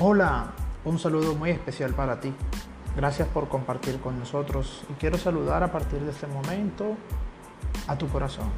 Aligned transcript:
Hola, 0.00 0.50
un 0.84 0.98
saludo 0.98 1.36
muy 1.36 1.50
especial 1.50 1.94
para 1.94 2.18
ti. 2.18 2.34
Gracias 2.96 3.28
por 3.28 3.48
compartir 3.48 4.00
con 4.00 4.18
nosotros 4.18 4.82
y 4.90 4.94
quiero 4.94 5.16
saludar 5.18 5.62
a 5.62 5.70
partir 5.70 6.00
de 6.00 6.10
este 6.10 6.26
momento 6.26 6.96
a 7.86 7.96
tu 7.96 8.08
corazón. 8.08 8.48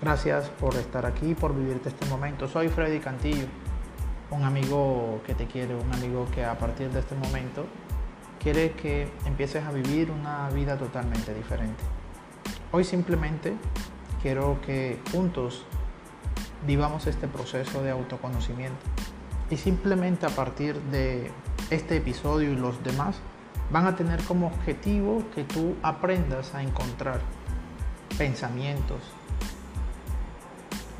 Gracias 0.00 0.48
por 0.50 0.76
estar 0.76 1.04
aquí, 1.04 1.34
por 1.34 1.52
vivirte 1.52 1.88
este 1.88 2.06
momento. 2.06 2.46
Soy 2.46 2.68
Freddy 2.68 3.00
Cantillo, 3.00 3.48
un 4.30 4.44
amigo 4.44 5.20
que 5.26 5.34
te 5.34 5.48
quiere, 5.48 5.74
un 5.74 5.92
amigo 5.92 6.28
que 6.32 6.44
a 6.44 6.56
partir 6.56 6.90
de 6.90 7.00
este 7.00 7.16
momento 7.16 7.66
quiere 8.38 8.70
que 8.74 9.12
empieces 9.26 9.64
a 9.64 9.72
vivir 9.72 10.12
una 10.12 10.48
vida 10.50 10.78
totalmente 10.78 11.34
diferente. 11.34 11.82
Hoy 12.70 12.84
simplemente 12.84 13.56
quiero 14.22 14.60
que 14.64 15.00
juntos 15.10 15.64
vivamos 16.64 17.08
este 17.08 17.26
proceso 17.26 17.82
de 17.82 17.90
autoconocimiento 17.90 18.86
y 19.50 19.56
simplemente 19.56 20.26
a 20.26 20.30
partir 20.30 20.80
de 20.90 21.30
este 21.70 21.96
episodio 21.96 22.52
y 22.52 22.56
los 22.56 22.82
demás 22.82 23.16
van 23.70 23.86
a 23.86 23.96
tener 23.96 24.22
como 24.24 24.46
objetivo 24.46 25.22
que 25.34 25.44
tú 25.44 25.76
aprendas 25.82 26.54
a 26.54 26.62
encontrar 26.62 27.20
pensamientos, 28.16 29.00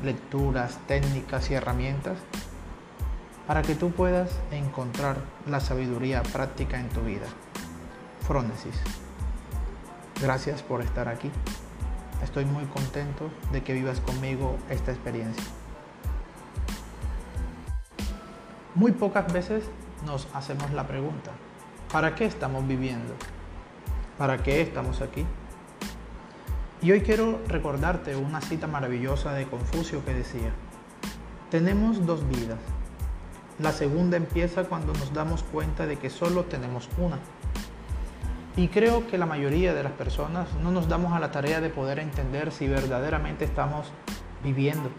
lecturas, 0.03 0.79
técnicas 0.87 1.49
y 1.49 1.53
herramientas 1.53 2.17
para 3.47 3.61
que 3.61 3.75
tú 3.75 3.91
puedas 3.91 4.31
encontrar 4.51 5.17
la 5.47 5.59
sabiduría 5.59 6.23
práctica 6.23 6.79
en 6.79 6.89
tu 6.89 7.01
vida. 7.01 7.27
Frónesis. 8.21 8.75
Gracias 10.21 10.61
por 10.61 10.81
estar 10.81 11.07
aquí. 11.07 11.31
Estoy 12.23 12.45
muy 12.45 12.65
contento 12.65 13.29
de 13.51 13.63
que 13.63 13.73
vivas 13.73 13.99
conmigo 13.99 14.55
esta 14.69 14.91
experiencia. 14.91 15.43
Muy 18.73 18.93
pocas 18.93 19.31
veces 19.33 19.65
nos 20.05 20.29
hacemos 20.33 20.71
la 20.71 20.87
pregunta, 20.87 21.31
¿para 21.91 22.15
qué 22.15 22.23
estamos 22.23 22.65
viviendo? 22.65 23.13
¿Para 24.17 24.37
qué 24.37 24.61
estamos 24.61 25.01
aquí? 25.01 25.25
Y 26.81 26.93
hoy 26.93 27.01
quiero 27.01 27.41
recordarte 27.49 28.15
una 28.15 28.39
cita 28.39 28.67
maravillosa 28.67 29.33
de 29.33 29.45
Confucio 29.45 30.05
que 30.05 30.13
decía, 30.13 30.53
tenemos 31.49 32.05
dos 32.05 32.25
vidas. 32.29 32.59
La 33.59 33.73
segunda 33.73 34.15
empieza 34.15 34.63
cuando 34.63 34.93
nos 34.93 35.13
damos 35.13 35.43
cuenta 35.43 35.85
de 35.85 35.97
que 35.97 36.09
solo 36.09 36.45
tenemos 36.45 36.87
una. 36.97 37.19
Y 38.55 38.69
creo 38.69 39.05
que 39.05 39.17
la 39.17 39.25
mayoría 39.25 39.73
de 39.73 39.83
las 39.83 39.91
personas 39.91 40.47
no 40.63 40.71
nos 40.71 40.87
damos 40.87 41.11
a 41.11 41.19
la 41.19 41.31
tarea 41.31 41.59
de 41.59 41.69
poder 41.69 41.99
entender 41.99 42.53
si 42.53 42.69
verdaderamente 42.69 43.43
estamos 43.43 43.91
viviendo. 44.45 44.89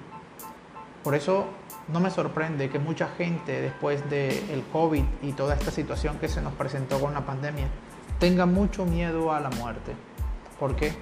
Por 1.03 1.15
eso 1.15 1.47
no 1.89 2.01
me 2.01 2.11
sorprende 2.11 2.71
que 2.71 2.79
mucha 2.79 3.09
gente 3.09 3.61
después 3.61 4.09
del 4.09 4.65
COVID 4.73 5.05
y 5.23 5.33
toda 5.33 5.55
esta 5.55 5.71
situación 5.71 6.19
que 6.19 6.29
se 6.29 6.41
nos 6.41 6.53
presentó 6.55 7.01
con 7.01 7.15
la 7.15 7.27
pandemia 7.27 7.67
tenga 8.19 8.47
mucho 8.47 8.85
miedo 8.85 9.33
a 9.33 9.41
la 9.41 9.51
muerte. 9.51 9.95
¿Por 10.59 10.77
qué? 10.77 10.95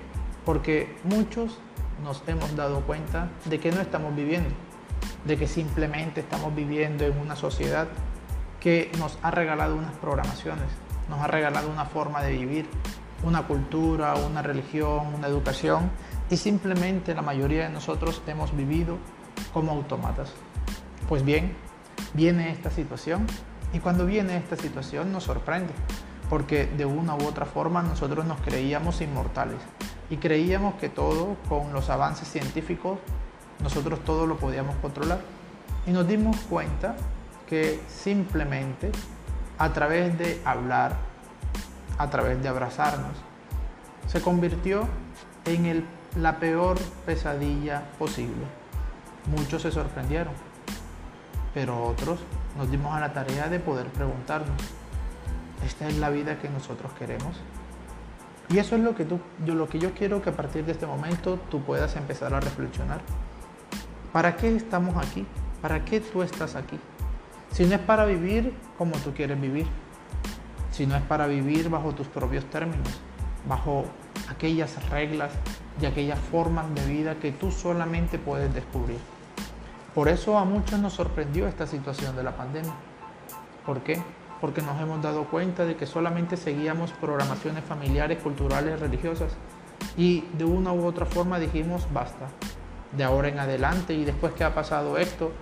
Porque 0.44 0.96
muchos 1.04 1.58
nos 2.02 2.22
hemos 2.26 2.56
dado 2.56 2.80
cuenta 2.80 3.28
de 3.44 3.60
que 3.60 3.72
no 3.72 3.80
estamos 3.80 4.14
viviendo, 4.16 4.50
de 5.24 5.36
que 5.36 5.46
simplemente 5.46 6.20
estamos 6.20 6.54
viviendo 6.54 7.04
en 7.04 7.18
una 7.18 7.36
sociedad 7.36 7.88
que 8.58 8.90
nos 8.98 9.18
ha 9.22 9.30
regalado 9.30 9.76
unas 9.76 9.94
programaciones, 9.96 10.66
nos 11.08 11.20
ha 11.20 11.26
regalado 11.26 11.70
una 11.70 11.84
forma 11.84 12.22
de 12.22 12.32
vivir, 12.32 12.66
una 13.22 13.46
cultura, 13.46 14.14
una 14.14 14.40
religión, 14.42 15.14
una 15.14 15.26
educación 15.26 15.90
y 16.30 16.36
simplemente 16.36 17.14
la 17.14 17.22
mayoría 17.22 17.64
de 17.64 17.70
nosotros 17.70 18.22
hemos 18.26 18.56
vivido 18.56 18.96
como 19.52 19.72
autómatas. 19.72 20.32
Pues 21.08 21.24
bien, 21.24 21.56
viene 22.14 22.50
esta 22.50 22.70
situación 22.70 23.26
y 23.72 23.78
cuando 23.78 24.06
viene 24.06 24.36
esta 24.36 24.56
situación 24.56 25.12
nos 25.12 25.24
sorprende, 25.24 25.72
porque 26.28 26.66
de 26.66 26.84
una 26.84 27.14
u 27.14 27.24
otra 27.24 27.46
forma 27.46 27.82
nosotros 27.82 28.24
nos 28.24 28.40
creíamos 28.40 29.00
inmortales 29.00 29.58
y 30.08 30.16
creíamos 30.16 30.74
que 30.74 30.88
todo 30.88 31.36
con 31.48 31.72
los 31.72 31.90
avances 31.90 32.28
científicos 32.28 32.98
nosotros 33.62 34.00
todo 34.04 34.26
lo 34.26 34.36
podíamos 34.38 34.76
controlar 34.76 35.20
y 35.86 35.90
nos 35.90 36.06
dimos 36.06 36.36
cuenta 36.48 36.96
que 37.46 37.80
simplemente 37.88 38.90
a 39.58 39.72
través 39.72 40.16
de 40.18 40.40
hablar, 40.44 40.96
a 41.98 42.08
través 42.08 42.42
de 42.42 42.48
abrazarnos, 42.48 43.12
se 44.06 44.20
convirtió 44.22 44.88
en 45.44 45.84
la 46.16 46.38
peor 46.38 46.78
pesadilla 47.04 47.82
posible. 47.98 48.59
Muchos 49.26 49.62
se 49.62 49.70
sorprendieron 49.70 50.34
pero 51.54 51.82
otros 51.84 52.20
nos 52.56 52.70
dimos 52.70 52.94
a 52.94 53.00
la 53.00 53.12
tarea 53.12 53.48
de 53.48 53.58
poder 53.58 53.86
preguntarnos, 53.86 54.56
¿esta 55.64 55.88
es 55.88 55.96
la 55.98 56.10
vida 56.10 56.38
que 56.38 56.48
nosotros 56.48 56.92
queremos? 56.98 57.36
Y 58.48 58.58
eso 58.58 58.76
es 58.76 58.82
lo 58.82 58.94
que, 58.94 59.04
tú, 59.04 59.20
yo, 59.44 59.54
lo 59.54 59.68
que 59.68 59.78
yo 59.78 59.92
quiero 59.94 60.22
que 60.22 60.30
a 60.30 60.36
partir 60.36 60.64
de 60.64 60.72
este 60.72 60.86
momento 60.86 61.38
tú 61.50 61.62
puedas 61.62 61.94
empezar 61.96 62.34
a 62.34 62.40
reflexionar. 62.40 63.00
¿Para 64.12 64.36
qué 64.36 64.56
estamos 64.56 64.96
aquí? 64.96 65.24
¿Para 65.62 65.84
qué 65.84 66.00
tú 66.00 66.22
estás 66.22 66.56
aquí? 66.56 66.78
Si 67.52 67.64
no 67.64 67.74
es 67.74 67.80
para 67.80 68.04
vivir 68.06 68.54
como 68.76 68.96
tú 68.98 69.12
quieres 69.14 69.40
vivir, 69.40 69.66
si 70.72 70.86
no 70.86 70.96
es 70.96 71.02
para 71.02 71.26
vivir 71.26 71.68
bajo 71.68 71.94
tus 71.94 72.08
propios 72.08 72.44
términos, 72.46 73.00
bajo 73.48 73.84
aquellas 74.28 74.88
reglas 74.90 75.32
y 75.80 75.86
aquellas 75.86 76.18
formas 76.18 76.72
de 76.74 76.86
vida 76.86 77.16
que 77.16 77.32
tú 77.32 77.50
solamente 77.50 78.18
puedes 78.18 78.52
descubrir. 78.54 78.98
Por 79.94 80.08
eso 80.08 80.38
a 80.38 80.44
muchos 80.44 80.78
nos 80.78 80.92
sorprendió 80.92 81.48
esta 81.48 81.66
situación 81.66 82.14
de 82.14 82.22
la 82.22 82.36
pandemia. 82.36 82.72
¿Por 83.66 83.80
qué? 83.80 84.00
Porque 84.40 84.62
nos 84.62 84.80
hemos 84.80 85.02
dado 85.02 85.24
cuenta 85.24 85.64
de 85.64 85.76
que 85.76 85.86
solamente 85.86 86.36
seguíamos 86.36 86.92
programaciones 86.92 87.64
familiares, 87.64 88.18
culturales, 88.22 88.78
religiosas 88.78 89.32
y 89.96 90.24
de 90.38 90.44
una 90.44 90.72
u 90.72 90.86
otra 90.86 91.06
forma 91.06 91.38
dijimos 91.38 91.86
basta. 91.92 92.28
De 92.96 93.04
ahora 93.04 93.28
en 93.28 93.38
adelante 93.38 93.94
y 93.94 94.04
después 94.04 94.32
que 94.32 94.44
ha 94.44 94.54
pasado 94.54 94.98
esto, 94.98 95.32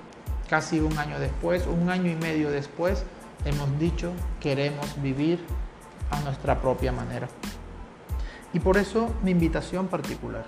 casi 0.48 0.80
un 0.80 0.96
año 0.98 1.18
después, 1.18 1.66
un 1.66 1.90
año 1.90 2.10
y 2.10 2.16
medio 2.16 2.50
después, 2.50 3.04
hemos 3.44 3.78
dicho 3.78 4.12
queremos 4.40 5.00
vivir 5.02 5.44
a 6.10 6.20
nuestra 6.20 6.60
propia 6.60 6.92
manera. 6.92 7.28
Y 8.52 8.60
por 8.60 8.76
eso 8.76 9.14
mi 9.22 9.32
invitación 9.32 9.88
particular. 9.88 10.44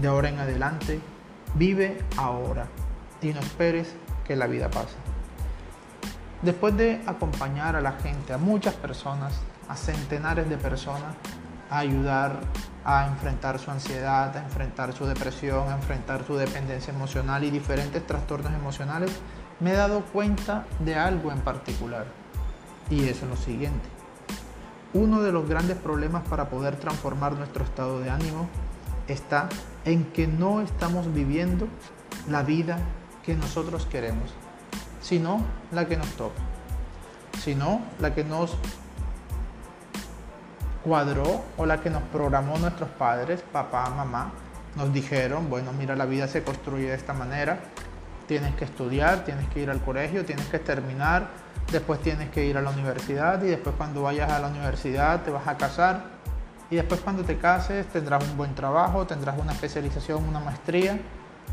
De 0.00 0.08
ahora 0.08 0.28
en 0.28 0.38
adelante 0.38 1.00
Vive 1.54 2.02
ahora 2.16 2.66
y 3.22 3.28
no 3.28 3.38
esperes 3.38 3.94
que 4.26 4.34
la 4.34 4.48
vida 4.48 4.68
pase. 4.70 4.96
Después 6.42 6.76
de 6.76 7.00
acompañar 7.06 7.76
a 7.76 7.80
la 7.80 7.92
gente, 7.92 8.32
a 8.32 8.38
muchas 8.38 8.74
personas, 8.74 9.40
a 9.68 9.76
centenares 9.76 10.50
de 10.50 10.56
personas, 10.56 11.14
a 11.70 11.78
ayudar 11.78 12.40
a 12.84 13.06
enfrentar 13.06 13.60
su 13.60 13.70
ansiedad, 13.70 14.36
a 14.36 14.42
enfrentar 14.42 14.92
su 14.92 15.06
depresión, 15.06 15.70
a 15.70 15.76
enfrentar 15.76 16.26
su 16.26 16.34
dependencia 16.36 16.92
emocional 16.92 17.44
y 17.44 17.50
diferentes 17.50 18.04
trastornos 18.04 18.52
emocionales, 18.52 19.12
me 19.60 19.70
he 19.70 19.76
dado 19.76 20.04
cuenta 20.06 20.66
de 20.80 20.96
algo 20.96 21.30
en 21.30 21.40
particular. 21.40 22.06
Y 22.90 23.08
es 23.08 23.22
lo 23.22 23.36
siguiente. 23.36 23.93
Uno 24.94 25.22
de 25.22 25.32
los 25.32 25.48
grandes 25.48 25.76
problemas 25.76 26.22
para 26.28 26.48
poder 26.48 26.76
transformar 26.76 27.32
nuestro 27.32 27.64
estado 27.64 27.98
de 27.98 28.10
ánimo 28.10 28.48
está 29.08 29.48
en 29.84 30.04
que 30.12 30.28
no 30.28 30.60
estamos 30.60 31.12
viviendo 31.12 31.66
la 32.28 32.42
vida 32.42 32.78
que 33.24 33.34
nosotros 33.34 33.86
queremos, 33.86 34.32
sino 35.00 35.40
la 35.72 35.86
que 35.86 35.96
nos 35.96 36.08
toca, 36.10 36.40
sino 37.42 37.80
la 37.98 38.14
que 38.14 38.22
nos 38.22 38.56
cuadró 40.84 41.42
o 41.56 41.66
la 41.66 41.80
que 41.80 41.90
nos 41.90 42.02
programó 42.04 42.58
nuestros 42.58 42.90
padres, 42.90 43.42
papá, 43.52 43.90
mamá, 43.90 44.30
nos 44.76 44.92
dijeron, 44.92 45.50
bueno, 45.50 45.72
mira, 45.72 45.96
la 45.96 46.04
vida 46.04 46.28
se 46.28 46.44
construye 46.44 46.88
de 46.88 46.94
esta 46.94 47.14
manera, 47.14 47.60
tienes 48.26 48.54
que 48.54 48.64
estudiar, 48.64 49.24
tienes 49.24 49.46
que 49.48 49.60
ir 49.60 49.70
al 49.70 49.80
colegio, 49.80 50.24
tienes 50.24 50.46
que 50.46 50.58
terminar, 50.58 51.28
después 51.70 52.00
tienes 52.00 52.30
que 52.30 52.44
ir 52.44 52.56
a 52.56 52.62
la 52.62 52.70
universidad 52.70 53.42
y 53.42 53.48
después 53.48 53.74
cuando 53.76 54.02
vayas 54.02 54.30
a 54.30 54.38
la 54.38 54.48
universidad 54.48 55.22
te 55.22 55.30
vas 55.30 55.46
a 55.46 55.56
casar 55.56 56.04
y 56.70 56.76
después 56.76 57.00
cuando 57.00 57.24
te 57.24 57.38
cases 57.38 57.86
tendrás 57.86 58.24
un 58.24 58.36
buen 58.36 58.54
trabajo, 58.54 59.06
tendrás 59.06 59.38
una 59.38 59.52
especialización, 59.52 60.24
una 60.24 60.40
maestría 60.40 60.98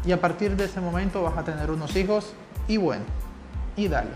y 0.06 0.12
a 0.12 0.20
partir 0.20 0.56
de 0.56 0.66
ese 0.66 0.82
momento 0.82 1.22
vas 1.24 1.38
a 1.38 1.44
tener 1.44 1.70
unos 1.70 1.96
hijos 1.96 2.34
y 2.68 2.78
bueno, 2.78 3.04
y 3.76 3.88
dale. 3.88 4.12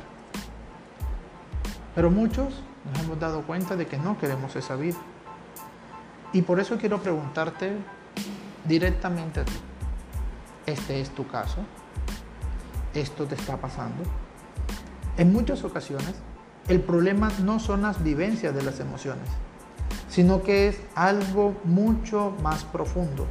Pero 1.94 2.10
muchos 2.10 2.62
nos 2.86 3.04
hemos 3.04 3.20
dado 3.20 3.42
cuenta 3.44 3.76
de 3.76 3.88
que 3.88 3.98
no 3.98 4.18
queremos 4.18 4.56
esa 4.56 4.76
vida. 4.76 4.98
Y 6.34 6.42
por 6.42 6.60
eso 6.60 6.78
quiero 6.78 7.02
preguntarte 7.02 7.78
directamente 8.66 9.42
a 9.42 9.46
ti, 9.46 9.54
¿este 10.66 11.00
es 11.00 11.10
tu 11.12 11.28
caso? 11.28 11.60
¿Esto 12.96 13.26
te 13.26 13.36
está 13.36 13.58
pasando? 13.58 14.04
En 15.18 15.34
muchas 15.34 15.66
ocasiones, 15.66 16.16
el 16.70 16.80
problema 16.80 17.30
no 17.44 17.60
son 17.60 17.82
las 17.82 18.02
vivencias 18.02 18.56
de 18.56 18.64
las 18.64 18.80
emociones, 18.80 19.28
sino 20.10 20.42
que 20.42 20.70
es 20.70 20.80
algo 20.96 21.60
mucho 21.66 22.34
más 22.42 22.64
profundo, 22.64 23.28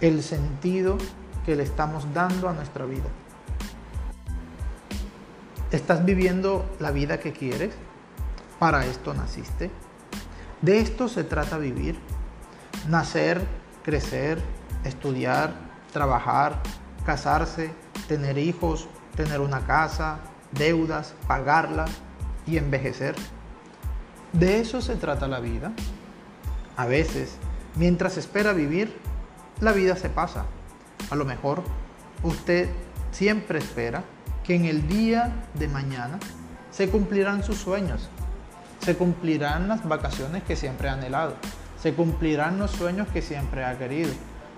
el 0.00 0.22
sentido 0.24 0.98
que 1.46 1.54
le 1.54 1.62
estamos 1.62 2.12
dando 2.12 2.48
a 2.48 2.52
nuestra 2.54 2.84
vida. 2.84 3.06
¿Estás 5.70 6.04
viviendo 6.04 6.68
la 6.80 6.90
vida 6.90 7.20
que 7.20 7.32
quieres? 7.32 7.72
¿Para 8.58 8.84
esto 8.84 9.14
naciste? 9.14 9.70
De 10.60 10.80
esto 10.80 11.08
se 11.08 11.22
trata 11.22 11.56
vivir. 11.56 11.98
Nacer, 12.88 13.40
crecer, 13.84 14.42
estudiar, 14.84 15.54
trabajar, 15.92 16.60
casarse, 17.06 17.72
tener 18.12 18.36
hijos, 18.36 18.88
tener 19.16 19.40
una 19.40 19.64
casa, 19.64 20.18
deudas, 20.52 21.14
pagarlas 21.26 21.90
y 22.46 22.58
envejecer. 22.58 23.14
De 24.34 24.60
eso 24.60 24.82
se 24.82 24.96
trata 24.96 25.28
la 25.28 25.40
vida. 25.40 25.72
A 26.76 26.84
veces, 26.84 27.36
mientras 27.74 28.18
espera 28.18 28.52
vivir, 28.52 28.94
la 29.60 29.72
vida 29.72 29.96
se 29.96 30.10
pasa. 30.10 30.44
A 31.08 31.16
lo 31.16 31.24
mejor 31.24 31.62
usted 32.22 32.68
siempre 33.12 33.58
espera 33.58 34.04
que 34.44 34.56
en 34.56 34.66
el 34.66 34.86
día 34.88 35.32
de 35.54 35.68
mañana 35.68 36.18
se 36.70 36.90
cumplirán 36.90 37.42
sus 37.42 37.56
sueños, 37.56 38.10
se 38.80 38.94
cumplirán 38.94 39.68
las 39.68 39.88
vacaciones 39.88 40.42
que 40.42 40.56
siempre 40.56 40.90
ha 40.90 40.94
anhelado, 40.94 41.34
se 41.80 41.94
cumplirán 41.94 42.58
los 42.58 42.72
sueños 42.72 43.08
que 43.08 43.22
siempre 43.22 43.64
ha 43.64 43.78
querido, 43.78 44.10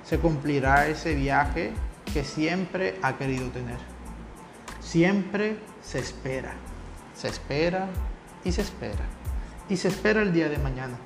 se 0.05 0.19
cumplirá 0.19 0.89
ese 0.89 1.15
viaje 1.15 1.73
que 2.15 2.23
siempre 2.23 2.97
ha 3.03 3.19
querido 3.19 3.49
tener. 3.49 3.77
Siempre 4.79 5.59
se 5.83 5.99
espera, 5.99 6.55
se 7.13 7.27
espera 7.27 7.89
y 8.45 8.53
se 8.53 8.63
espera 8.63 9.05
y 9.69 9.77
se 9.77 9.89
espera 9.89 10.23
el 10.23 10.33
día 10.33 10.49
de 10.49 10.59
mañana. 10.59 10.97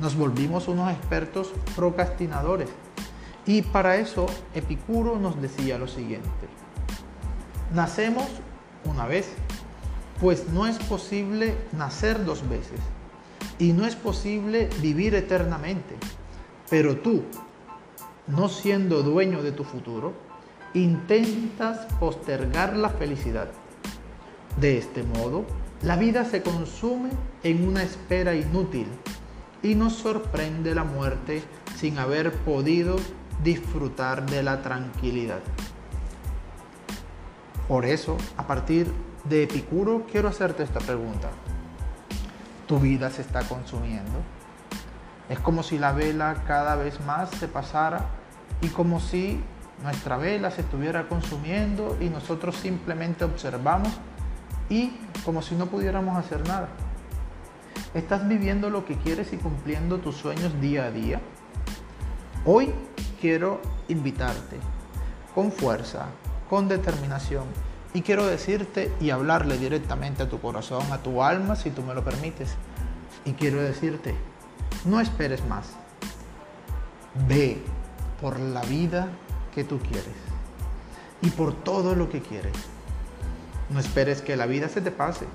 Nos 0.00 0.16
volvimos 0.16 0.68
unos 0.68 0.90
expertos 0.90 1.52
procrastinadores. 1.76 2.70
Y 3.44 3.60
para 3.60 3.96
eso 3.96 4.24
Epicuro 4.54 5.18
nos 5.18 5.38
decía 5.42 5.76
lo 5.76 5.86
siguiente. 5.86 6.48
Nacemos 7.74 8.26
una 8.86 9.06
vez, 9.06 9.28
pues 10.18 10.48
no 10.48 10.66
es 10.66 10.78
posible 10.78 11.54
nacer 11.72 12.24
dos 12.24 12.48
veces. 12.48 12.80
Y 13.58 13.74
no 13.74 13.86
es 13.86 13.96
posible 13.96 14.70
vivir 14.80 15.14
eternamente. 15.14 15.96
Pero 16.70 16.96
tú, 16.96 17.24
no 18.26 18.48
siendo 18.48 19.02
dueño 19.02 19.42
de 19.42 19.52
tu 19.52 19.64
futuro, 19.64 20.12
intentas 20.74 21.86
postergar 21.98 22.76
la 22.76 22.90
felicidad. 22.90 23.48
De 24.60 24.78
este 24.78 25.02
modo, 25.02 25.44
la 25.82 25.96
vida 25.96 26.24
se 26.24 26.42
consume 26.42 27.10
en 27.42 27.66
una 27.66 27.82
espera 27.82 28.34
inútil 28.34 28.86
y 29.62 29.74
nos 29.74 29.94
sorprende 29.94 30.74
la 30.74 30.84
muerte 30.84 31.42
sin 31.76 31.98
haber 31.98 32.32
podido 32.32 32.96
disfrutar 33.42 34.26
de 34.26 34.42
la 34.42 34.62
tranquilidad. 34.62 35.40
Por 37.68 37.84
eso, 37.84 38.16
a 38.36 38.46
partir 38.46 38.90
de 39.24 39.44
Epicuro, 39.44 40.04
quiero 40.10 40.28
hacerte 40.28 40.62
esta 40.62 40.80
pregunta. 40.80 41.30
¿Tu 42.66 42.78
vida 42.78 43.10
se 43.10 43.22
está 43.22 43.40
consumiendo? 43.42 44.20
Es 45.30 45.38
como 45.38 45.62
si 45.62 45.78
la 45.78 45.92
vela 45.92 46.42
cada 46.46 46.74
vez 46.74 47.00
más 47.06 47.30
se 47.30 47.46
pasara 47.46 48.06
y 48.60 48.66
como 48.68 48.98
si 48.98 49.40
nuestra 49.84 50.16
vela 50.16 50.50
se 50.50 50.62
estuviera 50.62 51.08
consumiendo 51.08 51.96
y 52.00 52.08
nosotros 52.10 52.56
simplemente 52.56 53.24
observamos 53.24 53.92
y 54.68 54.92
como 55.24 55.40
si 55.40 55.54
no 55.54 55.66
pudiéramos 55.66 56.18
hacer 56.18 56.46
nada. 56.48 56.68
¿Estás 57.94 58.26
viviendo 58.26 58.70
lo 58.70 58.84
que 58.84 58.96
quieres 58.96 59.32
y 59.32 59.36
cumpliendo 59.36 59.98
tus 59.98 60.16
sueños 60.16 60.60
día 60.60 60.86
a 60.86 60.90
día? 60.90 61.20
Hoy 62.44 62.74
quiero 63.20 63.60
invitarte 63.86 64.56
con 65.32 65.52
fuerza, 65.52 66.06
con 66.48 66.66
determinación 66.66 67.44
y 67.94 68.02
quiero 68.02 68.26
decirte 68.26 68.92
y 69.00 69.10
hablarle 69.10 69.58
directamente 69.58 70.24
a 70.24 70.28
tu 70.28 70.40
corazón, 70.40 70.90
a 70.90 70.98
tu 70.98 71.22
alma, 71.22 71.54
si 71.54 71.70
tú 71.70 71.82
me 71.82 71.94
lo 71.94 72.02
permites. 72.02 72.56
Y 73.24 73.32
quiero 73.32 73.60
decirte, 73.60 74.14
no 74.84 75.00
esperes 75.00 75.46
más. 75.46 75.68
Ve 77.28 77.62
por 78.20 78.38
la 78.38 78.62
vida 78.62 79.08
que 79.54 79.64
tú 79.64 79.78
quieres 79.78 80.14
y 81.22 81.30
por 81.30 81.54
todo 81.54 81.94
lo 81.94 82.08
que 82.08 82.20
quieres. 82.20 82.52
No 83.68 83.80
esperes 83.80 84.22
que 84.22 84.36
la 84.36 84.46
vida 84.46 84.68
se 84.68 84.80
te 84.80 84.90
pase. 84.90 85.26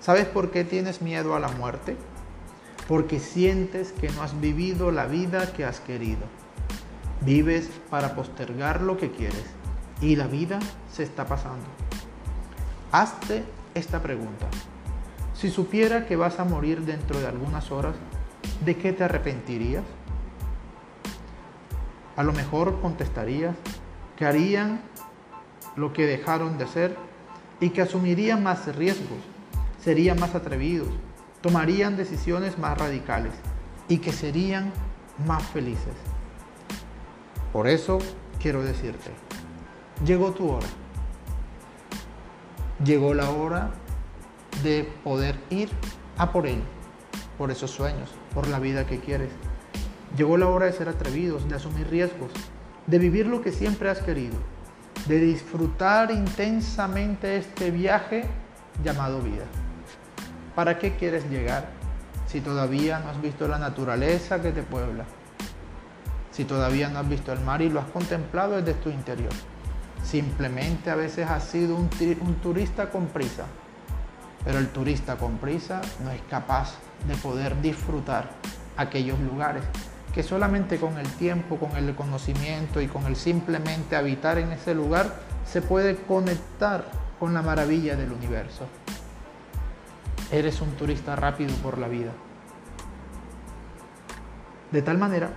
¿Sabes 0.00 0.26
por 0.26 0.50
qué 0.50 0.64
tienes 0.64 1.02
miedo 1.02 1.34
a 1.34 1.40
la 1.40 1.48
muerte? 1.48 1.96
Porque 2.88 3.20
sientes 3.20 3.92
que 3.92 4.10
no 4.10 4.22
has 4.22 4.40
vivido 4.40 4.90
la 4.90 5.06
vida 5.06 5.52
que 5.52 5.64
has 5.64 5.80
querido. 5.80 6.22
Vives 7.20 7.68
para 7.88 8.14
postergar 8.14 8.82
lo 8.82 8.96
que 8.96 9.12
quieres 9.12 9.44
y 10.00 10.16
la 10.16 10.26
vida 10.26 10.58
se 10.92 11.04
está 11.04 11.26
pasando. 11.26 11.64
Hazte 12.90 13.44
esta 13.74 14.02
pregunta. 14.02 14.46
Si 15.34 15.50
supiera 15.50 16.06
que 16.06 16.16
vas 16.16 16.38
a 16.40 16.44
morir 16.44 16.82
dentro 16.82 17.18
de 17.20 17.26
algunas 17.26 17.70
horas, 17.70 17.94
¿de 18.64 18.76
qué 18.76 18.92
te 18.92 19.04
arrepentirías? 19.04 19.84
A 22.16 22.22
lo 22.22 22.32
mejor 22.32 22.80
contestarías 22.80 23.56
que 24.16 24.26
harían 24.26 24.82
lo 25.76 25.92
que 25.92 26.06
dejaron 26.06 26.58
de 26.58 26.64
hacer 26.64 26.96
y 27.60 27.70
que 27.70 27.82
asumirían 27.82 28.42
más 28.42 28.74
riesgos, 28.76 29.18
serían 29.82 30.20
más 30.20 30.34
atrevidos, 30.34 30.88
tomarían 31.40 31.96
decisiones 31.96 32.58
más 32.58 32.76
radicales 32.78 33.32
y 33.88 33.98
que 33.98 34.12
serían 34.12 34.72
más 35.26 35.42
felices. 35.44 35.94
Por 37.52 37.68
eso 37.68 37.98
quiero 38.40 38.62
decirte, 38.62 39.10
llegó 40.04 40.32
tu 40.32 40.50
hora. 40.50 40.66
Llegó 42.84 43.14
la 43.14 43.30
hora 43.30 43.70
de 44.62 44.84
poder 45.04 45.38
ir 45.50 45.70
a 46.18 46.32
por 46.32 46.46
él, 46.46 46.60
por 47.38 47.50
esos 47.50 47.70
sueños, 47.70 48.10
por 48.34 48.48
la 48.48 48.58
vida 48.58 48.86
que 48.86 49.00
quieres. 49.00 49.30
Llegó 50.16 50.36
la 50.36 50.48
hora 50.48 50.66
de 50.66 50.72
ser 50.72 50.88
atrevidos, 50.88 51.48
de 51.48 51.54
asumir 51.54 51.88
riesgos, 51.88 52.32
de 52.86 52.98
vivir 52.98 53.26
lo 53.26 53.40
que 53.40 53.52
siempre 53.52 53.88
has 53.88 54.00
querido 54.00 54.36
de 55.06 55.18
disfrutar 55.18 56.10
intensamente 56.10 57.36
este 57.36 57.70
viaje 57.70 58.24
llamado 58.84 59.20
vida. 59.20 59.44
¿Para 60.54 60.78
qué 60.78 60.96
quieres 60.96 61.28
llegar 61.28 61.70
si 62.26 62.40
todavía 62.40 63.00
no 63.00 63.10
has 63.10 63.20
visto 63.20 63.48
la 63.48 63.58
naturaleza 63.58 64.40
que 64.40 64.52
te 64.52 64.62
puebla? 64.62 65.04
Si 66.30 66.44
todavía 66.44 66.88
no 66.88 67.00
has 67.00 67.08
visto 67.08 67.32
el 67.32 67.40
mar 67.40 67.62
y 67.62 67.68
lo 67.68 67.80
has 67.80 67.86
contemplado 67.86 68.56
desde 68.56 68.74
tu 68.74 68.90
interior. 68.90 69.32
Simplemente 70.02 70.90
a 70.90 70.94
veces 70.94 71.28
has 71.28 71.44
sido 71.44 71.76
un, 71.76 71.88
turista 72.42 72.90
con 72.90 73.06
prisa, 73.06 73.44
pero 74.44 74.58
el 74.58 74.68
turista 74.68 75.16
con 75.16 75.38
prisa 75.38 75.80
no 76.02 76.10
es 76.10 76.20
capaz 76.28 76.74
de 77.06 77.14
poder 77.16 77.60
disfrutar 77.60 78.30
aquellos 78.76 79.18
lugares 79.20 79.64
que 80.14 80.22
solamente 80.22 80.78
con 80.78 80.98
el 80.98 81.08
tiempo, 81.14 81.56
con 81.56 81.76
el 81.76 81.94
conocimiento 81.94 82.80
y 82.80 82.86
con 82.86 83.06
el 83.06 83.16
simplemente 83.16 83.96
habitar 83.96 84.38
en 84.38 84.52
ese 84.52 84.74
lugar 84.74 85.20
se 85.46 85.62
puede 85.62 85.96
conectar 85.96 86.84
con 87.18 87.32
la 87.34 87.42
maravilla 87.42 87.96
del 87.96 88.12
universo. 88.12 88.66
Eres 90.30 90.60
un 90.60 90.72
turista 90.72 91.16
rápido 91.16 91.54
por 91.56 91.78
la 91.78 91.88
vida. 91.88 92.12
De 94.70 94.82
tal 94.82 94.98
manera 94.98 95.30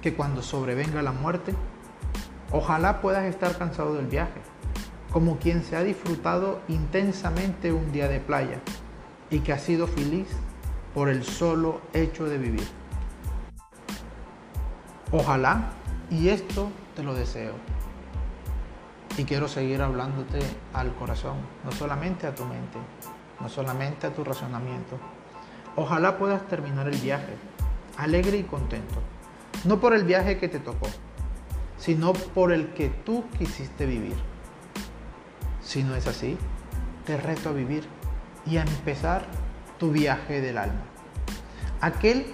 que 0.00 0.14
cuando 0.14 0.42
sobrevenga 0.42 1.02
la 1.02 1.12
muerte, 1.12 1.54
ojalá 2.52 3.00
puedas 3.00 3.24
estar 3.24 3.56
cansado 3.58 3.94
del 3.94 4.06
viaje, 4.06 4.40
como 5.12 5.38
quien 5.38 5.64
se 5.64 5.76
ha 5.76 5.82
disfrutado 5.82 6.60
intensamente 6.68 7.72
un 7.72 7.92
día 7.92 8.08
de 8.08 8.20
playa 8.20 8.60
y 9.30 9.40
que 9.40 9.52
ha 9.52 9.58
sido 9.58 9.86
feliz 9.86 10.28
por 10.96 11.10
el 11.10 11.24
solo 11.24 11.82
hecho 11.92 12.24
de 12.24 12.38
vivir. 12.38 12.66
Ojalá, 15.12 15.72
y 16.10 16.30
esto 16.30 16.70
te 16.94 17.02
lo 17.02 17.12
deseo. 17.12 17.52
Y 19.18 19.24
quiero 19.24 19.46
seguir 19.46 19.82
hablándote 19.82 20.38
al 20.72 20.94
corazón, 20.94 21.36
no 21.66 21.72
solamente 21.72 22.26
a 22.26 22.34
tu 22.34 22.46
mente, 22.46 22.78
no 23.40 23.50
solamente 23.50 24.06
a 24.06 24.14
tu 24.14 24.24
razonamiento. 24.24 24.96
Ojalá 25.76 26.16
puedas 26.16 26.48
terminar 26.48 26.88
el 26.88 26.96
viaje 26.96 27.36
alegre 27.98 28.38
y 28.38 28.44
contento, 28.44 28.94
no 29.66 29.78
por 29.78 29.92
el 29.92 30.04
viaje 30.04 30.38
que 30.38 30.48
te 30.48 30.60
tocó, 30.60 30.88
sino 31.76 32.14
por 32.14 32.52
el 32.52 32.72
que 32.72 32.88
tú 32.88 33.22
quisiste 33.38 33.84
vivir. 33.84 34.16
Si 35.60 35.82
no 35.82 35.94
es 35.94 36.06
así, 36.06 36.38
te 37.04 37.18
reto 37.18 37.50
a 37.50 37.52
vivir 37.52 37.86
y 38.46 38.56
a 38.56 38.62
empezar 38.62 39.26
tu 39.78 39.90
viaje 39.90 40.40
del 40.40 40.58
alma. 40.58 40.82
Aquel 41.80 42.26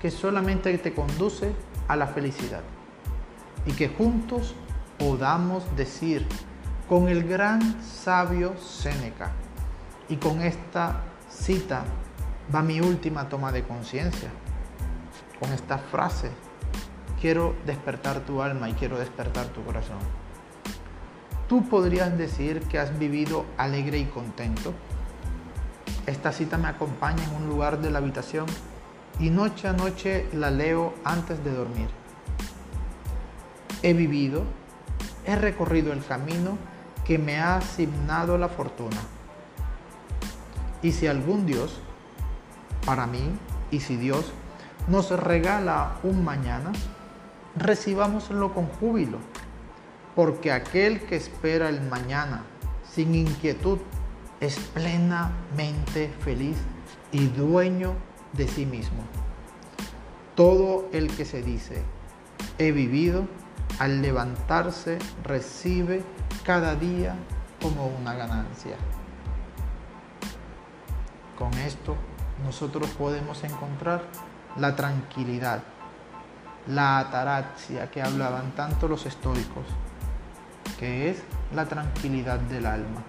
que 0.00 0.10
solamente 0.10 0.76
te 0.78 0.92
conduce 0.94 1.52
a 1.88 1.96
la 1.96 2.06
felicidad. 2.06 2.62
Y 3.64 3.72
que 3.72 3.88
juntos 3.88 4.54
podamos 4.98 5.64
decir 5.76 6.26
con 6.88 7.08
el 7.08 7.24
gran 7.24 7.82
sabio 7.82 8.56
Séneca, 8.58 9.32
y 10.08 10.16
con 10.16 10.40
esta 10.40 11.02
cita 11.28 11.84
va 12.54 12.62
mi 12.62 12.80
última 12.80 13.28
toma 13.28 13.50
de 13.52 13.64
conciencia, 13.64 14.30
con 15.40 15.52
esta 15.52 15.78
frase, 15.78 16.30
quiero 17.20 17.54
despertar 17.66 18.20
tu 18.20 18.40
alma 18.40 18.68
y 18.68 18.74
quiero 18.74 18.98
despertar 18.98 19.46
tu 19.46 19.64
corazón. 19.64 19.98
tú 21.48 21.68
podrías 21.68 22.16
decir 22.18 22.60
que 22.62 22.78
has 22.78 22.98
vivido 22.98 23.44
alegre 23.56 23.98
y 23.98 24.06
contento. 24.06 24.74
Esta 26.06 26.30
cita 26.30 26.56
me 26.56 26.68
acompaña 26.68 27.24
en 27.24 27.34
un 27.34 27.48
lugar 27.48 27.80
de 27.80 27.90
la 27.90 27.98
habitación 27.98 28.46
y 29.18 29.30
noche 29.30 29.66
a 29.66 29.72
noche 29.72 30.28
la 30.32 30.50
leo 30.50 30.94
antes 31.04 31.42
de 31.42 31.52
dormir. 31.52 31.88
He 33.82 33.92
vivido, 33.92 34.44
he 35.24 35.34
recorrido 35.34 35.92
el 35.92 36.04
camino 36.04 36.58
que 37.04 37.18
me 37.18 37.38
ha 37.38 37.56
asignado 37.56 38.38
la 38.38 38.48
fortuna. 38.48 38.98
Y 40.80 40.92
si 40.92 41.08
algún 41.08 41.44
Dios, 41.44 41.80
para 42.84 43.06
mí, 43.06 43.36
y 43.72 43.80
si 43.80 43.96
Dios 43.96 44.32
nos 44.86 45.10
regala 45.10 45.96
un 46.04 46.24
mañana, 46.24 46.72
recibámoslo 47.56 48.54
con 48.54 48.66
júbilo, 48.66 49.18
porque 50.14 50.52
aquel 50.52 51.00
que 51.00 51.16
espera 51.16 51.68
el 51.68 51.82
mañana 51.82 52.44
sin 52.92 53.14
inquietud 53.14 53.78
es 54.40 54.58
plenamente 54.74 56.12
feliz 56.20 56.56
y 57.12 57.26
dueño 57.28 57.94
de 58.32 58.46
sí 58.48 58.66
mismo. 58.66 59.02
Todo 60.34 60.88
el 60.92 61.08
que 61.16 61.24
se 61.24 61.42
dice, 61.42 61.82
he 62.58 62.72
vivido, 62.72 63.26
al 63.78 64.02
levantarse 64.02 64.98
recibe 65.24 66.02
cada 66.44 66.74
día 66.74 67.16
como 67.60 67.86
una 67.86 68.14
ganancia. 68.14 68.76
Con 71.38 71.52
esto 71.54 71.96
nosotros 72.44 72.88
podemos 72.90 73.42
encontrar 73.44 74.02
la 74.56 74.76
tranquilidad, 74.76 75.62
la 76.66 76.98
ataraxia 76.98 77.90
que 77.90 78.02
hablaban 78.02 78.52
tanto 78.52 78.88
los 78.88 79.06
estoicos, 79.06 79.66
que 80.78 81.10
es 81.10 81.22
la 81.54 81.66
tranquilidad 81.66 82.38
del 82.40 82.66
alma. 82.66 83.02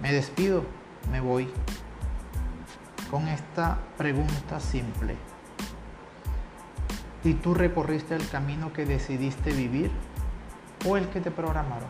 Me 0.00 0.12
despido, 0.12 0.64
me 1.10 1.20
voy 1.20 1.48
con 3.10 3.28
esta 3.28 3.78
pregunta 3.96 4.60
simple. 4.60 5.16
¿Y 7.24 7.34
tú 7.34 7.54
recorriste 7.54 8.14
el 8.14 8.28
camino 8.28 8.72
que 8.72 8.84
decidiste 8.84 9.52
vivir 9.52 9.90
o 10.86 10.96
el 10.96 11.08
que 11.08 11.20
te 11.20 11.30
programaron? 11.30 11.88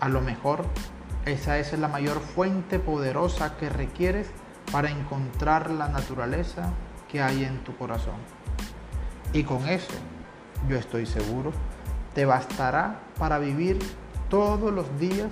A 0.00 0.08
lo 0.08 0.20
mejor 0.20 0.64
esa 1.26 1.58
es 1.58 1.78
la 1.78 1.88
mayor 1.88 2.20
fuente 2.20 2.78
poderosa 2.78 3.56
que 3.56 3.68
requieres 3.68 4.30
para 4.72 4.90
encontrar 4.90 5.70
la 5.70 5.88
naturaleza 5.88 6.72
que 7.08 7.20
hay 7.20 7.44
en 7.44 7.62
tu 7.62 7.76
corazón. 7.76 8.16
Y 9.32 9.44
con 9.44 9.68
eso, 9.68 9.92
yo 10.68 10.76
estoy 10.76 11.06
seguro, 11.06 11.52
te 12.14 12.24
bastará 12.24 13.00
para 13.18 13.38
vivir 13.38 13.78
todos 14.28 14.72
los 14.72 14.98
días 14.98 15.28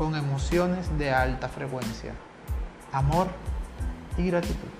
con 0.00 0.16
emociones 0.16 0.96
de 0.96 1.12
alta 1.12 1.50
frecuencia 1.50 2.14
amor 2.90 3.26
y 4.16 4.28
gratitud. 4.28 4.70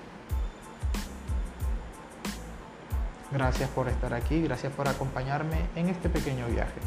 Gracias 3.31 3.69
por 3.69 3.87
estar 3.87 4.15
aquí, 4.15 4.41
gracias 4.41 4.73
por 4.73 4.87
acompañarme 4.87 5.57
en 5.75 5.89
este 5.89 6.09
pequeño 6.09 6.47
viaje, 6.47 6.79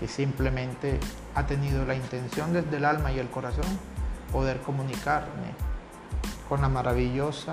que 0.00 0.08
simplemente 0.08 0.98
ha 1.36 1.46
tenido 1.46 1.84
la 1.84 1.94
intención 1.94 2.52
desde 2.52 2.78
el 2.78 2.84
alma 2.84 3.12
y 3.12 3.20
el 3.20 3.30
corazón 3.30 3.78
poder 4.32 4.60
comunicarme 4.62 5.54
con 6.48 6.62
la 6.62 6.68
maravillosa 6.68 7.52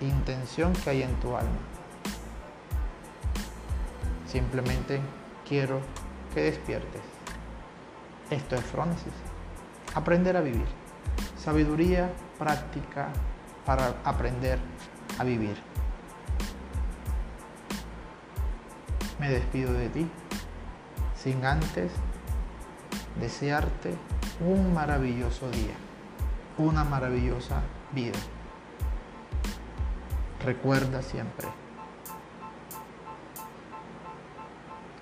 intención 0.00 0.72
que 0.72 0.88
hay 0.88 1.02
en 1.02 1.14
tu 1.16 1.36
alma. 1.36 1.60
Simplemente 4.26 4.98
quiero 5.46 5.80
que 6.32 6.40
despiertes. 6.40 7.15
Esto 8.30 8.56
es 8.56 8.64
Frónesis. 8.64 9.12
Aprender 9.94 10.36
a 10.36 10.40
vivir 10.40 10.66
sabiduría 11.46 12.10
práctica 12.40 13.06
para 13.64 13.94
aprender 14.02 14.58
a 15.16 15.22
vivir. 15.22 15.56
Me 19.20 19.28
despido 19.30 19.72
de 19.72 19.88
ti 19.90 20.10
sin 21.14 21.44
antes 21.44 21.92
desearte 23.20 23.94
un 24.40 24.74
maravilloso 24.74 25.48
día, 25.50 25.76
una 26.58 26.82
maravillosa 26.82 27.62
vida. 27.92 28.18
Recuerda 30.44 31.00
siempre 31.00 31.46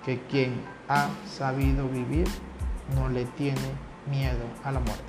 que 0.05 0.21
quien 0.27 0.61
ha 0.87 1.09
sabido 1.27 1.89
vivir 1.89 2.27
no 2.93 3.09
le 3.09 3.25
tiene 3.25 3.61
miedo 4.09 4.45
a 4.63 4.71
la 4.71 4.79
muerte. 4.79 5.03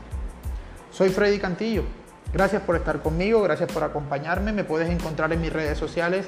Soy 0.91 1.11
Freddy 1.11 1.39
Cantillo. 1.39 1.85
Gracias 2.33 2.63
por 2.63 2.77
estar 2.77 3.03
conmigo, 3.03 3.43
gracias 3.43 3.71
por 3.71 3.85
acompañarme. 3.85 4.53
Me 4.53 4.65
puedes 4.65 4.89
encontrar 4.91 5.33
en 5.33 5.41
mis 5.41 5.53
redes 5.53 5.79
sociales 5.79 6.27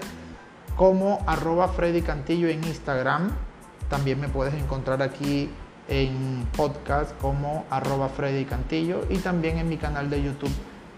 como 0.76 1.22
arroba 1.26 1.68
Freddy 1.68 2.02
Cantillo 2.02 2.48
en 2.48 2.62
Instagram. 2.64 3.30
También 3.88 4.20
me 4.20 4.28
puedes 4.28 4.54
encontrar 4.54 5.02
aquí 5.02 5.50
en 5.88 6.46
podcast 6.56 7.16
como 7.18 7.64
arroba 7.70 8.08
Freddy 8.08 8.44
Cantillo 8.44 9.04
y 9.08 9.18
también 9.18 9.58
en 9.58 9.68
mi 9.68 9.78
canal 9.78 10.10
de 10.10 10.22
YouTube 10.22 10.52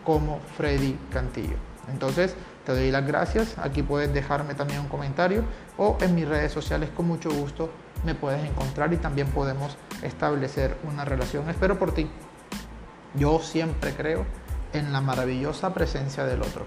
como 0.05 0.41
Freddy 0.57 0.99
Cantillo. 1.13 1.57
Entonces, 1.91 2.35
te 2.67 2.73
doy 2.73 2.91
las 2.91 3.07
gracias. 3.07 3.57
Aquí 3.59 3.83
puedes 3.83 4.13
dejarme 4.13 4.55
también 4.55 4.81
un 4.81 4.89
comentario 4.89 5.45
o 5.79 5.97
en 6.01 6.15
mis 6.15 6.29
redes 6.29 6.53
sociales 6.53 6.91
con 6.95 7.07
mucho 7.07 7.31
gusto 7.31 7.71
me 8.05 8.15
puedes 8.15 8.45
encontrar 8.45 8.93
y 8.93 8.97
también 8.97 9.29
podemos 9.29 9.77
establecer 10.03 10.77
una 10.85 11.05
relación. 11.05 11.49
Espero 11.49 11.79
por 11.79 11.93
ti. 11.93 12.11
Yo 13.15 13.41
siempre 13.41 13.95
creo 13.95 14.25
en 14.73 14.93
la 14.93 15.01
maravillosa 15.01 15.75
presencia 15.75 16.25
del 16.25 16.43
otro. 16.43 16.65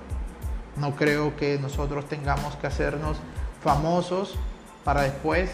No 0.77 0.95
creo 0.95 1.35
que 1.35 1.57
nosotros 1.59 2.05
tengamos 2.07 2.55
que 2.55 2.67
hacernos 2.67 3.17
famosos 3.61 4.35
para 4.83 5.03
después 5.03 5.51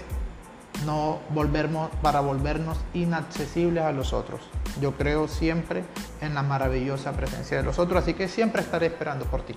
no 0.86 1.19
volvernos 1.29 1.89
para 2.01 2.21
volvernos 2.21 2.77
inaccesibles 2.93 3.83
a 3.83 3.91
los 3.91 4.13
otros. 4.13 4.41
Yo 4.81 4.93
creo 4.93 5.27
siempre 5.27 5.83
en 6.21 6.33
la 6.33 6.41
maravillosa 6.41 7.12
presencia 7.13 7.57
de 7.57 7.63
los 7.63 7.79
otros, 7.79 8.03
así 8.03 8.13
que 8.13 8.27
siempre 8.27 8.62
estaré 8.62 8.88
esperando 8.88 9.25
por 9.25 9.41
ti. 9.41 9.55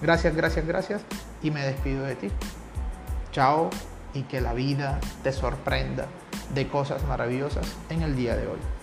Gracias, 0.00 0.34
gracias, 0.34 0.66
gracias 0.66 1.02
y 1.42 1.50
me 1.50 1.62
despido 1.64 2.04
de 2.04 2.16
ti. 2.16 2.28
Chao 3.32 3.70
y 4.14 4.22
que 4.22 4.40
la 4.40 4.52
vida 4.54 4.98
te 5.22 5.32
sorprenda 5.32 6.06
de 6.54 6.68
cosas 6.68 7.04
maravillosas 7.06 7.66
en 7.88 8.02
el 8.02 8.16
día 8.16 8.36
de 8.36 8.46
hoy. 8.46 8.81